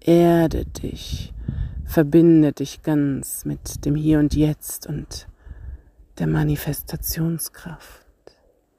erde 0.00 0.64
dich, 0.66 1.32
verbinde 1.84 2.52
dich 2.52 2.82
ganz 2.82 3.44
mit 3.44 3.84
dem 3.84 3.94
Hier 3.94 4.18
und 4.18 4.34
Jetzt 4.34 4.88
und 4.88 5.28
der 6.18 6.26
Manifestationskraft 6.26 8.04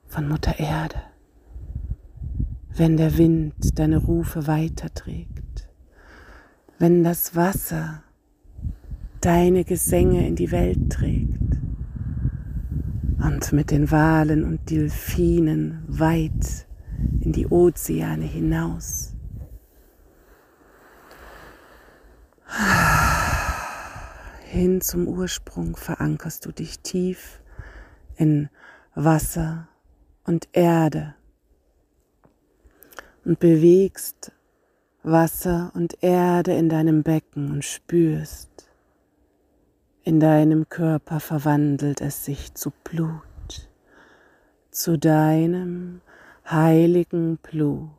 von 0.06 0.28
Mutter 0.28 0.60
Erde. 0.60 0.98
Wenn 2.76 2.98
der 2.98 3.18
Wind 3.18 3.80
deine 3.80 3.98
Rufe 3.98 4.46
weiterträgt, 4.46 5.70
wenn 6.78 7.06
das 7.06 7.38
Wasser 7.38 8.04
deine 9.22 9.64
Gesänge 9.64 10.28
in 10.28 10.36
die 10.36 10.52
Welt 10.52 10.90
trägt 10.90 11.40
und 13.24 13.54
mit 13.54 13.72
den 13.72 13.92
Walen 13.92 14.44
und 14.44 14.70
Delfinen 14.70 15.84
weit 15.88 16.68
in 17.22 17.32
die 17.32 17.48
Ozeane 17.48 18.26
hinaus. 18.26 19.14
Hin 24.46 24.82
zum 24.82 25.08
Ursprung 25.08 25.78
verankerst 25.78 26.46
du 26.46 26.52
dich 26.52 26.80
tief 26.82 27.42
in 28.18 28.50
Wasser 28.96 29.70
und 30.26 30.50
Erde 30.52 31.16
und 33.24 33.40
bewegst 33.40 34.34
Wasser 35.04 35.72
und 35.74 36.04
Erde 36.04 36.54
in 36.54 36.70
deinem 36.70 37.04
Becken 37.04 37.50
und 37.52 37.64
spürst, 37.64 38.70
in 40.04 40.20
deinem 40.20 40.68
Körper 40.68 41.20
verwandelt 41.20 42.02
es 42.02 42.26
sich 42.26 42.54
zu 42.54 42.72
Blut, 42.84 43.70
zu 44.70 44.98
deinem 44.98 46.02
heiligen 46.50 47.38
Blut. 47.38 47.90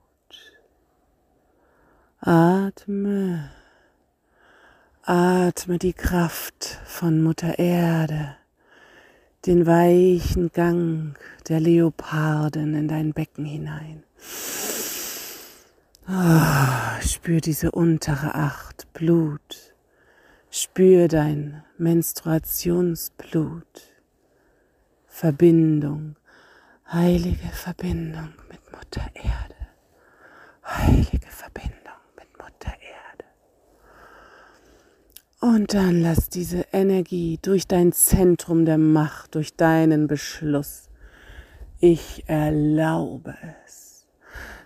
Atme, 2.21 3.51
atme 5.03 5.79
die 5.79 5.93
Kraft 5.93 6.81
von 6.85 7.23
Mutter 7.23 7.59
Erde, 7.59 8.37
den 9.47 9.67
weichen 9.67 10.53
Gang 10.53 11.19
der 11.49 11.61
Leoparden 11.61 12.75
in 12.75 12.89
dein 12.89 13.13
Becken 13.13 13.45
hinein. 13.45 14.05
Oh, 16.09 17.01
spür 17.01 17.41
diese 17.41 17.71
untere 17.71 18.35
Acht, 18.35 18.93
Blut. 18.93 19.75
Spür 20.51 21.07
dein 21.09 21.65
Menstruationsblut. 21.79 23.65
Verbindung, 25.07 26.17
heilige 26.93 27.49
Verbindung 27.49 28.29
Mutter 28.71 29.09
Erde. 29.15 29.55
Heilige 30.65 31.29
Verbindung 31.29 32.01
mit 32.17 32.29
Mutter 32.39 32.73
Erde. 32.73 33.25
Und 35.41 35.73
dann 35.73 36.03
lass 36.03 36.29
diese 36.29 36.67
Energie 36.73 37.39
durch 37.41 37.67
dein 37.67 37.93
Zentrum 37.93 38.67
der 38.67 38.77
Macht, 38.77 39.35
durch 39.35 39.57
deinen 39.57 40.07
Beschluss. 40.07 40.91
Ich 41.81 42.25
erlaube 42.27 43.37
es, 43.65 44.07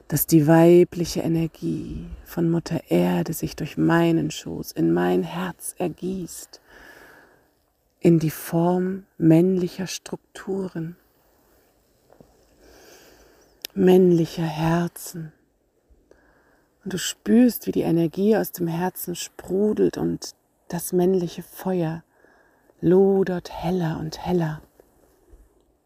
dass 0.08 0.26
die 0.26 0.48
weibliche 0.48 1.20
Energie 1.20 2.06
von 2.24 2.50
Mutter 2.50 2.80
Erde 2.90 3.32
sich 3.34 3.54
durch 3.54 3.76
meinen 3.76 4.32
Schoß 4.32 4.72
in 4.72 4.92
mein 4.92 5.22
Herz 5.22 5.76
ergießt, 5.78 6.60
in 8.00 8.18
die 8.18 8.30
Form 8.30 9.04
männlicher 9.16 9.86
Strukturen 9.86 10.96
männlicher 13.76 14.42
Herzen. 14.42 15.32
Und 16.84 16.94
du 16.94 16.98
spürst, 16.98 17.66
wie 17.66 17.72
die 17.72 17.82
Energie 17.82 18.36
aus 18.36 18.52
dem 18.52 18.66
Herzen 18.66 19.14
sprudelt 19.14 19.98
und 19.98 20.34
das 20.68 20.92
männliche 20.92 21.42
Feuer 21.42 22.02
lodert 22.80 23.52
heller 23.52 23.98
und 24.00 24.24
heller. 24.24 24.62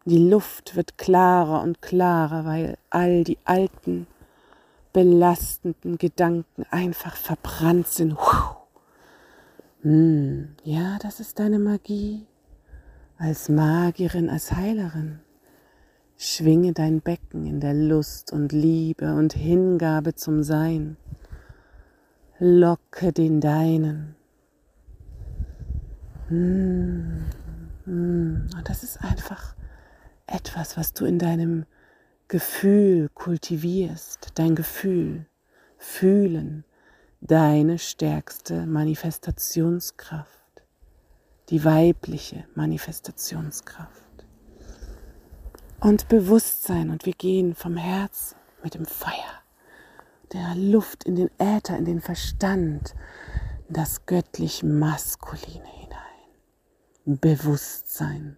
Die 0.04 0.28
Luft 0.28 0.76
wird 0.76 0.98
klarer 0.98 1.62
und 1.62 1.82
klarer, 1.82 2.44
weil 2.44 2.78
all 2.90 3.24
die 3.24 3.38
alten, 3.44 4.06
belastenden 4.92 5.98
Gedanken 5.98 6.64
einfach 6.70 7.16
verbrannt 7.16 7.88
sind. 7.88 8.16
Hm, 9.82 10.56
ja, 10.64 10.98
das 11.02 11.20
ist 11.20 11.38
deine 11.38 11.58
Magie 11.58 12.26
als 13.18 13.48
Magierin, 13.48 14.30
als 14.30 14.52
Heilerin. 14.52 15.20
Schwinge 16.22 16.74
dein 16.74 17.00
Becken 17.00 17.46
in 17.46 17.60
der 17.60 17.72
Lust 17.72 18.30
und 18.30 18.52
Liebe 18.52 19.14
und 19.14 19.32
Hingabe 19.32 20.14
zum 20.14 20.42
Sein. 20.42 20.98
Locke 22.38 23.10
den 23.10 23.40
Deinen. 23.40 24.14
Mm, 26.28 27.24
mm. 27.86 28.50
Und 28.54 28.62
das 28.64 28.82
ist 28.82 29.00
einfach 29.00 29.54
etwas, 30.26 30.76
was 30.76 30.92
du 30.92 31.06
in 31.06 31.18
deinem 31.18 31.64
Gefühl 32.28 33.08
kultivierst, 33.14 34.32
dein 34.34 34.54
Gefühl, 34.54 35.24
fühlen, 35.78 36.64
deine 37.22 37.78
stärkste 37.78 38.66
Manifestationskraft, 38.66 40.28
die 41.48 41.64
weibliche 41.64 42.44
Manifestationskraft. 42.54 44.09
Und 45.80 46.08
Bewusstsein 46.08 46.90
und 46.90 47.06
wir 47.06 47.14
gehen 47.14 47.54
vom 47.54 47.78
Herz 47.78 48.36
mit 48.62 48.74
dem 48.74 48.84
Feuer, 48.84 49.40
der 50.30 50.54
Luft 50.54 51.04
in 51.04 51.16
den 51.16 51.30
Äther, 51.38 51.78
in 51.78 51.86
den 51.86 52.02
Verstand, 52.02 52.94
das 53.70 54.04
göttlich 54.04 54.62
Maskuline 54.62 55.64
hinein. 55.64 55.98
Bewusstsein, 57.06 58.36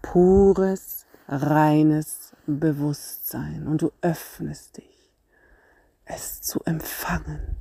pures, 0.00 1.06
reines 1.26 2.36
Bewusstsein. 2.46 3.66
Und 3.66 3.82
du 3.82 3.90
öffnest 4.00 4.76
dich, 4.76 5.12
es 6.04 6.40
zu 6.40 6.60
empfangen. 6.64 7.56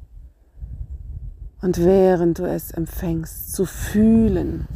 Und 1.64 1.80
während 1.80 2.38
du 2.38 2.48
es 2.48 2.70
empfängst, 2.70 3.56
zu 3.56 3.66
fühlen 3.66 4.68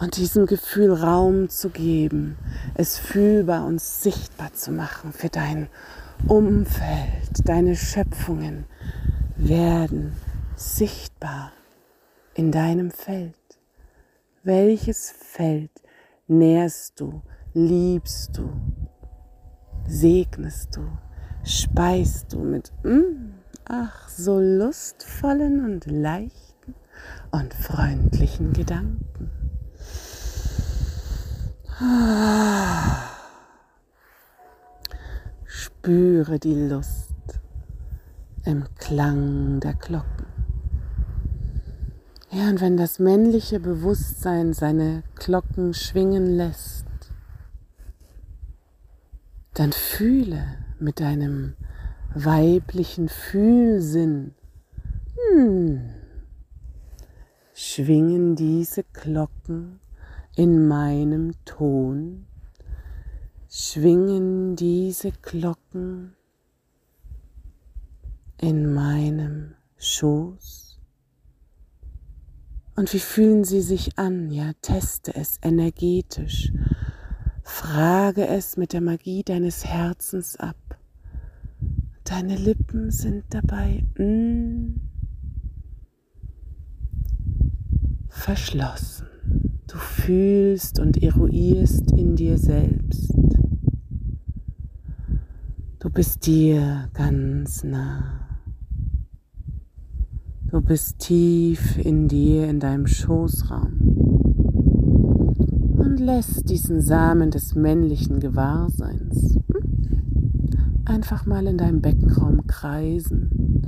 und 0.00 0.16
diesem 0.16 0.46
Gefühl 0.46 0.92
Raum 0.92 1.48
zu 1.48 1.70
geben, 1.70 2.36
es 2.74 2.98
fühlbar 2.98 3.66
und 3.66 3.80
sichtbar 3.80 4.52
zu 4.52 4.70
machen 4.70 5.12
für 5.12 5.28
dein 5.28 5.68
Umfeld, 6.26 7.30
deine 7.44 7.76
Schöpfungen 7.76 8.64
werden 9.36 10.16
sichtbar 10.56 11.52
in 12.34 12.52
deinem 12.52 12.90
Feld. 12.90 13.34
Welches 14.42 15.10
Feld 15.10 15.70
nährst 16.26 17.00
du, 17.00 17.22
liebst 17.54 18.36
du, 18.36 18.50
segnest 19.86 20.76
du, 20.76 20.82
speist 21.44 22.32
du 22.32 22.40
mit 22.40 22.72
mm, 22.82 23.34
ach 23.64 24.08
so 24.08 24.38
lustvollen 24.38 25.64
und 25.64 25.86
leichten 25.86 26.74
und 27.30 27.54
freundlichen 27.54 28.52
Gedanken. 28.52 29.37
Spüre 35.46 36.40
die 36.40 36.68
Lust 36.68 37.14
im 38.44 38.64
Klang 38.78 39.60
der 39.60 39.74
Glocken. 39.74 40.26
Ja, 42.32 42.48
und 42.48 42.60
wenn 42.60 42.76
das 42.76 42.98
männliche 42.98 43.60
Bewusstsein 43.60 44.54
seine 44.54 45.04
Glocken 45.14 45.72
schwingen 45.72 46.26
lässt, 46.36 46.84
dann 49.54 49.70
fühle 49.70 50.56
mit 50.80 50.98
deinem 50.98 51.54
weiblichen 52.12 53.08
Fühlsinn, 53.08 54.34
hm, 55.32 55.90
schwingen 57.54 58.34
diese 58.34 58.82
Glocken 58.82 59.78
in 60.38 60.68
meinem 60.68 61.32
Ton, 61.44 62.24
schwingen 63.50 64.54
diese 64.54 65.10
Glocken 65.10 66.14
in 68.40 68.72
meinem 68.72 69.56
Schoß. 69.78 70.78
Und 72.76 72.92
wie 72.92 73.00
fühlen 73.00 73.42
sie 73.42 73.62
sich 73.62 73.98
an? 73.98 74.30
Ja, 74.30 74.52
teste 74.62 75.12
es 75.12 75.40
energetisch. 75.42 76.52
Frage 77.42 78.28
es 78.28 78.56
mit 78.56 78.72
der 78.72 78.80
Magie 78.80 79.24
deines 79.24 79.64
Herzens 79.64 80.36
ab. 80.36 80.78
Deine 82.04 82.36
Lippen 82.36 82.92
sind 82.92 83.24
dabei 83.30 83.84
mm, 83.96 84.76
verschlossen. 88.08 89.17
Du 89.68 89.76
fühlst 89.76 90.80
und 90.80 91.02
eruierst 91.02 91.92
in 91.92 92.16
dir 92.16 92.38
selbst. 92.38 93.14
Du 95.78 95.90
bist 95.90 96.26
dir 96.26 96.88
ganz 96.94 97.62
nah. 97.62 98.26
Du 100.50 100.62
bist 100.62 100.98
tief 100.98 101.78
in 101.78 102.08
dir, 102.08 102.48
in 102.48 102.58
deinem 102.58 102.86
Schoßraum 102.86 103.78
und 105.76 106.00
lässt 106.00 106.48
diesen 106.48 106.80
Samen 106.80 107.30
des 107.30 107.54
männlichen 107.54 108.18
Gewahrseins 108.18 109.38
einfach 110.86 111.26
mal 111.26 111.46
in 111.46 111.58
deinem 111.58 111.80
Beckenraum 111.82 112.46
kreisen. 112.46 113.62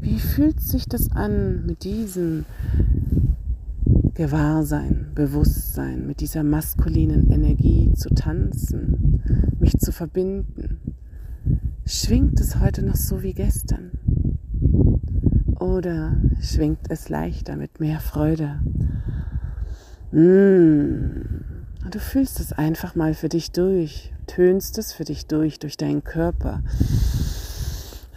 Wie 0.00 0.18
fühlt 0.18 0.60
sich 0.60 0.86
das 0.86 1.10
an, 1.10 1.64
mit 1.66 1.84
diesem 1.84 2.44
Gewahrsein, 4.14 5.12
Bewusstsein, 5.14 6.06
mit 6.06 6.20
dieser 6.20 6.42
maskulinen 6.42 7.30
Energie 7.30 7.94
zu 7.94 8.10
tanzen, 8.10 9.22
mich 9.58 9.78
zu 9.78 9.90
verbinden? 9.90 10.80
Schwingt 11.86 12.38
es 12.38 12.60
heute 12.60 12.84
noch 12.84 12.96
so 12.96 13.22
wie 13.22 13.32
gestern? 13.32 13.92
Oder 15.58 16.18
schwingt 16.42 16.90
es 16.90 17.08
leichter 17.08 17.56
mit 17.56 17.80
mehr 17.80 18.00
Freude? 18.00 18.60
Mmh. 20.10 21.24
Du 21.90 21.98
fühlst 21.98 22.38
es 22.38 22.52
einfach 22.52 22.94
mal 22.94 23.14
für 23.14 23.30
dich 23.30 23.50
durch, 23.50 24.12
tönst 24.26 24.76
es 24.76 24.92
für 24.92 25.04
dich 25.04 25.26
durch, 25.26 25.58
durch 25.58 25.78
deinen 25.78 26.04
Körper. 26.04 26.62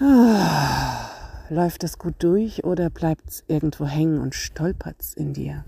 Ah, 0.02 1.10
läuft 1.50 1.84
das 1.84 1.98
gut 1.98 2.16
durch 2.20 2.66
oder 2.66 2.90
bleibt 2.90 3.30
es 3.30 3.44
irgendwo 3.48 3.86
hängen 3.86 4.20
und 4.20 4.36
stolpert 4.36 4.98
es 5.00 5.14
in 5.14 5.32
dir? 5.34 5.64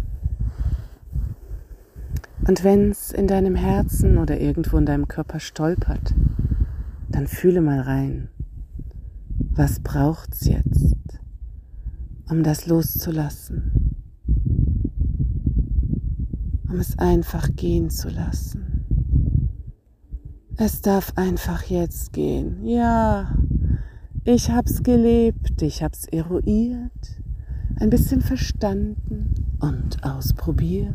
Und 2.47 2.63
wenn 2.63 2.91
es 2.91 3.11
in 3.11 3.27
deinem 3.27 3.55
Herzen 3.55 4.17
oder 4.17 4.39
irgendwo 4.39 4.77
in 4.77 4.85
deinem 4.85 5.07
Körper 5.07 5.39
stolpert, 5.39 6.13
dann 7.09 7.27
fühle 7.27 7.61
mal 7.61 7.81
rein, 7.81 8.29
was 9.51 9.79
braucht 9.79 10.33
es 10.33 10.47
jetzt, 10.47 10.95
um 12.29 12.43
das 12.43 12.67
loszulassen? 12.67 13.87
um 16.69 16.79
es 16.79 16.97
einfach 16.99 17.49
gehen 17.55 17.89
zu 17.89 18.09
lassen. 18.09 18.85
Es 20.57 20.81
darf 20.81 21.13
einfach 21.15 21.63
jetzt 21.63 22.13
gehen. 22.13 22.65
Ja, 22.65 23.35
ich 24.23 24.51
hab's 24.51 24.83
gelebt, 24.83 25.61
ich 25.61 25.83
hab's 25.83 26.05
eruiert, 26.05 27.21
ein 27.79 27.89
bisschen 27.89 28.21
verstanden 28.21 29.33
und 29.59 30.03
ausprobiert. 30.03 30.93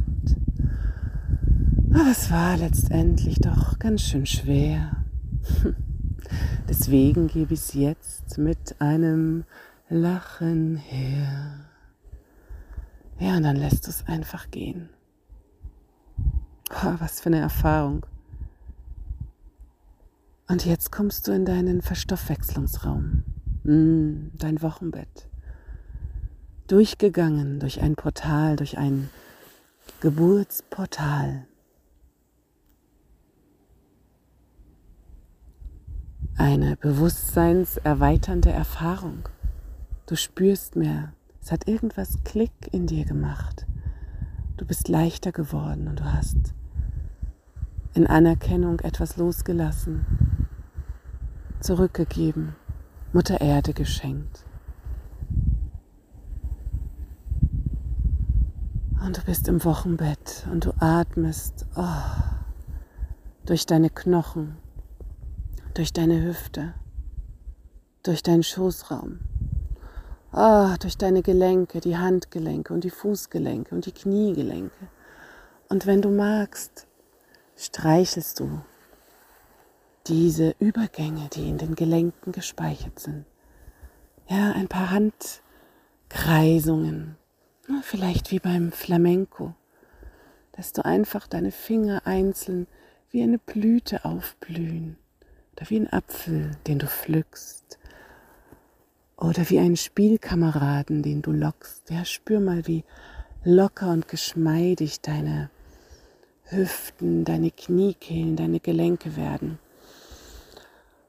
Aber 1.94 2.10
es 2.10 2.30
war 2.30 2.56
letztendlich 2.56 3.38
doch 3.38 3.78
ganz 3.78 4.00
schön 4.02 4.24
schwer. 4.24 5.04
Deswegen 6.68 7.28
gebe 7.28 7.52
ich 7.52 7.60
es 7.60 7.74
jetzt 7.74 8.38
mit 8.38 8.80
einem 8.80 9.44
Lachen 9.90 10.76
her. 10.76 11.66
Ja, 13.18 13.36
und 13.36 13.42
dann 13.42 13.56
lässt 13.56 13.86
du 13.86 13.90
es 13.90 14.06
einfach 14.06 14.50
gehen. 14.50 14.88
Oh, 16.70 16.94
was 16.98 17.20
für 17.20 17.26
eine 17.26 17.40
Erfahrung. 17.40 18.06
Und 20.48 20.64
jetzt 20.64 20.90
kommst 20.90 21.28
du 21.28 21.32
in 21.32 21.44
deinen 21.44 21.82
Verstoffwechslungsraum, 21.82 23.22
mm, 23.64 24.30
dein 24.38 24.62
Wochenbett. 24.62 25.28
Durchgegangen 26.68 27.60
durch 27.60 27.82
ein 27.82 27.96
Portal, 27.96 28.56
durch 28.56 28.78
ein 28.78 29.10
Geburtsportal. 30.00 31.46
Eine 36.36 36.76
bewusstseinserweiternde 36.76 38.50
Erfahrung. 38.50 39.28
Du 40.06 40.16
spürst 40.16 40.76
mehr. 40.76 41.12
Es 41.42 41.52
hat 41.52 41.68
irgendwas 41.68 42.24
Klick 42.24 42.52
in 42.72 42.86
dir 42.86 43.04
gemacht. 43.04 43.66
Du 44.56 44.64
bist 44.64 44.88
leichter 44.88 45.30
geworden 45.30 45.88
und 45.88 46.00
du 46.00 46.04
hast 46.04 46.54
in 47.94 48.06
Anerkennung 48.06 48.80
etwas 48.80 49.18
losgelassen, 49.18 50.06
zurückgegeben, 51.60 52.54
Mutter 53.12 53.40
Erde 53.40 53.74
geschenkt. 53.74 54.46
Und 59.04 59.18
du 59.18 59.22
bist 59.22 59.48
im 59.48 59.62
Wochenbett 59.64 60.46
und 60.50 60.64
du 60.64 60.72
atmest 60.78 61.66
oh, 61.74 61.84
durch 63.44 63.66
deine 63.66 63.90
Knochen, 63.90 64.56
durch 65.74 65.92
deine 65.92 66.22
Hüfte, 66.22 66.72
durch 68.02 68.22
deinen 68.22 68.42
Schoßraum, 68.42 69.20
oh, 70.32 70.74
durch 70.80 70.96
deine 70.98 71.22
Gelenke, 71.22 71.80
die 71.80 71.96
Handgelenke 71.96 72.74
und 72.74 72.84
die 72.84 72.90
Fußgelenke 72.90 73.74
und 73.74 73.86
die 73.86 73.92
Kniegelenke. 73.92 74.88
Und 75.68 75.86
wenn 75.86 76.02
du 76.02 76.10
magst, 76.10 76.86
streichelst 77.56 78.38
du 78.40 78.60
diese 80.06 80.54
Übergänge, 80.58 81.30
die 81.32 81.48
in 81.48 81.56
den 81.56 81.74
Gelenken 81.74 82.32
gespeichert 82.32 82.98
sind. 82.98 83.24
Ja, 84.28 84.52
ein 84.52 84.68
paar 84.68 84.90
Handkreisungen. 84.90 87.16
Vielleicht 87.82 88.30
wie 88.30 88.40
beim 88.40 88.72
Flamenco, 88.72 89.54
dass 90.52 90.74
du 90.74 90.84
einfach 90.84 91.26
deine 91.28 91.52
Finger 91.52 92.02
einzeln 92.04 92.66
wie 93.10 93.22
eine 93.22 93.38
Blüte 93.38 94.04
aufblühen 94.04 94.98
oder 95.56 95.70
wie 95.70 95.80
ein 95.80 95.92
Apfel, 95.92 96.52
den 96.66 96.78
du 96.78 96.86
pflückst 96.86 97.78
oder 99.16 99.48
wie 99.50 99.58
einen 99.58 99.76
Spielkameraden, 99.76 101.02
den 101.02 101.22
du 101.22 101.32
lockst. 101.32 101.90
Ja, 101.90 102.04
spür 102.04 102.40
mal, 102.40 102.66
wie 102.66 102.84
locker 103.44 103.90
und 103.90 104.08
geschmeidig 104.08 105.00
deine 105.00 105.50
Hüften, 106.44 107.24
deine 107.24 107.50
Kniekehlen, 107.50 108.36
deine 108.36 108.60
Gelenke 108.60 109.16
werden. 109.16 109.58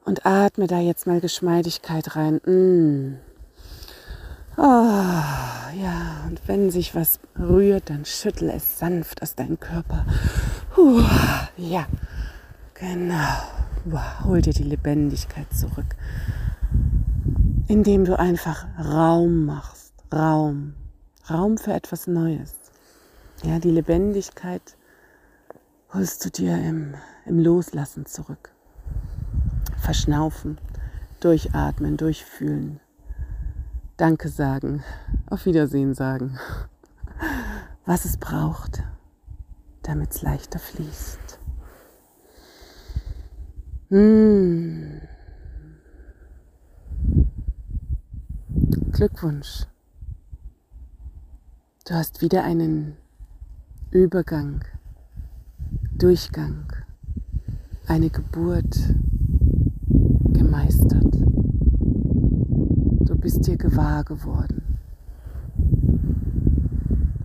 Und 0.04 0.26
atme 0.26 0.66
da 0.66 0.80
jetzt 0.80 1.06
mal 1.06 1.20
Geschmeidigkeit 1.20 2.14
rein. 2.14 2.36
Mm. 2.44 3.18
Oh, 4.56 4.62
ja, 4.62 6.24
und 6.28 6.40
wenn 6.46 6.70
sich 6.70 6.94
was 6.94 7.18
rührt, 7.36 7.90
dann 7.90 8.04
schüttel 8.04 8.50
es 8.50 8.78
sanft 8.78 9.22
aus 9.22 9.34
deinem 9.34 9.58
Körper. 9.58 10.06
Puh, 10.74 11.02
ja, 11.56 11.86
genau. 12.74 13.53
Hol 14.24 14.40
dir 14.40 14.54
die 14.54 14.62
Lebendigkeit 14.62 15.52
zurück, 15.52 15.94
indem 17.68 18.06
du 18.06 18.18
einfach 18.18 18.66
Raum 18.82 19.44
machst. 19.44 19.92
Raum. 20.10 20.74
Raum 21.28 21.58
für 21.58 21.74
etwas 21.74 22.06
Neues. 22.06 22.54
Ja, 23.42 23.58
die 23.58 23.70
Lebendigkeit 23.70 24.76
holst 25.92 26.24
du 26.24 26.30
dir 26.30 26.56
im, 26.56 26.94
im 27.26 27.38
Loslassen 27.38 28.06
zurück. 28.06 28.52
Verschnaufen, 29.76 30.58
durchatmen, 31.20 31.98
durchfühlen. 31.98 32.80
Danke 33.98 34.30
sagen, 34.30 34.82
auf 35.28 35.44
Wiedersehen 35.44 35.92
sagen, 35.92 36.38
was 37.84 38.06
es 38.06 38.16
braucht, 38.16 38.82
damit 39.82 40.12
es 40.12 40.22
leichter 40.22 40.58
fließt. 40.58 41.23
Mmh. 43.94 45.02
Glückwunsch. 48.90 49.66
Du 51.86 51.94
hast 51.94 52.20
wieder 52.20 52.42
einen 52.42 52.96
Übergang, 53.92 54.64
Durchgang, 55.96 56.72
eine 57.86 58.10
Geburt 58.10 58.94
gemeistert 60.32 61.14
bist 63.24 63.46
dir 63.46 63.56
gewahr 63.56 64.04
geworden. 64.04 64.78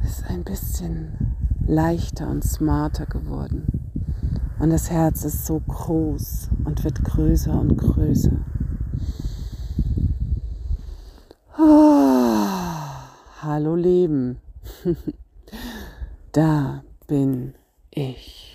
Es 0.01 0.19
ist 0.19 0.29
ein 0.29 0.45
bisschen 0.45 1.10
leichter 1.67 2.29
und 2.29 2.41
smarter 2.41 3.05
geworden. 3.05 3.67
Und 4.60 4.69
das 4.69 4.89
Herz 4.89 5.25
ist 5.25 5.45
so 5.45 5.60
groß 5.60 6.51
und 6.69 6.84
wird 6.84 7.03
größer 7.03 7.60
und 7.60 7.75
größer. 7.77 8.45
Oh, 11.58 12.45
hallo 13.41 13.75
Leben. 13.75 14.38
da 16.32 16.84
bin 17.08 17.55
ich. 17.89 18.49